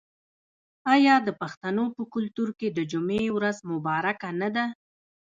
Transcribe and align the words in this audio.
آیا 0.93 1.15
د 1.27 1.29
پښتنو 1.41 1.85
په 1.95 2.03
کلتور 2.13 2.49
کې 2.59 2.67
د 2.71 2.79
جمعې 2.91 3.27
ورځ 3.37 3.57
مبارکه 3.71 4.29
نه 4.41 4.49
ده؟ 4.55 4.65